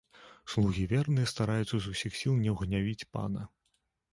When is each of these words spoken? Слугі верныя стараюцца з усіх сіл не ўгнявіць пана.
Слугі 0.53 0.85
верныя 0.93 1.29
стараюцца 1.33 1.77
з 1.81 1.85
усіх 1.93 2.17
сіл 2.23 2.33
не 2.47 2.51
ўгнявіць 2.57 3.07
пана. 3.19 3.41